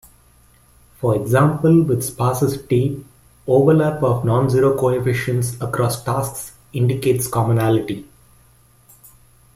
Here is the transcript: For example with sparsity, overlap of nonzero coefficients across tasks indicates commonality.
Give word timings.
For 0.97 1.15
example 1.15 1.83
with 1.83 2.01
sparsity, 2.03 3.05
overlap 3.45 4.01
of 4.01 4.23
nonzero 4.23 4.75
coefficients 4.75 5.61
across 5.61 6.03
tasks 6.03 6.53
indicates 6.73 7.27
commonality. 7.27 8.07